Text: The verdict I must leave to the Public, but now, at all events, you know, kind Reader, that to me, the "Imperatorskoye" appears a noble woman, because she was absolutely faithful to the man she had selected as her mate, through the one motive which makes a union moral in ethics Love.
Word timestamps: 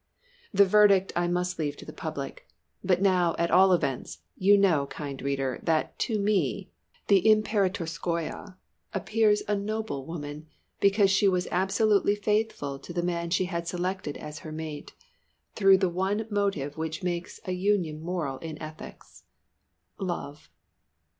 The 0.51 0.65
verdict 0.65 1.13
I 1.15 1.27
must 1.27 1.59
leave 1.59 1.77
to 1.77 1.85
the 1.85 1.93
Public, 1.93 2.47
but 2.83 3.03
now, 3.03 3.35
at 3.37 3.51
all 3.51 3.71
events, 3.71 4.23
you 4.35 4.57
know, 4.57 4.87
kind 4.87 5.21
Reader, 5.21 5.59
that 5.61 5.99
to 5.99 6.17
me, 6.17 6.71
the 7.07 7.21
"Imperatorskoye" 7.21 8.57
appears 8.95 9.43
a 9.47 9.55
noble 9.55 10.07
woman, 10.07 10.47
because 10.79 11.11
she 11.11 11.27
was 11.27 11.47
absolutely 11.51 12.15
faithful 12.15 12.79
to 12.79 12.91
the 12.91 13.03
man 13.03 13.29
she 13.29 13.45
had 13.45 13.67
selected 13.67 14.17
as 14.17 14.39
her 14.39 14.51
mate, 14.51 14.93
through 15.53 15.77
the 15.77 15.87
one 15.87 16.25
motive 16.31 16.77
which 16.77 17.03
makes 17.03 17.39
a 17.45 17.51
union 17.51 18.01
moral 18.01 18.39
in 18.39 18.59
ethics 18.59 19.25
Love. 19.99 20.49